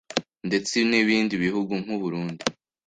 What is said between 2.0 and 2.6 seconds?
Burundi